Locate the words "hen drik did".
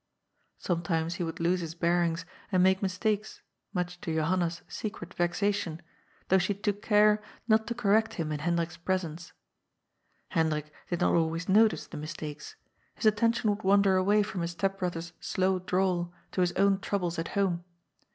10.29-11.01